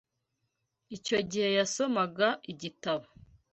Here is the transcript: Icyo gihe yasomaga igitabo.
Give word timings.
Icyo 0.95 1.17
gihe 1.29 1.49
yasomaga 1.57 2.27
igitabo. 2.51 3.05